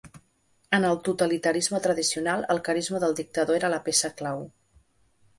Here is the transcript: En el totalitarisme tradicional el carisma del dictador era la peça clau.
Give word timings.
En 0.75 0.85
el 0.91 0.95
totalitarisme 1.09 1.79
tradicional 1.83 2.45
el 2.55 2.61
carisma 2.69 3.01
del 3.03 3.13
dictador 3.19 3.59
era 3.59 3.69
la 3.75 3.81
peça 3.89 4.11
clau. 4.23 4.41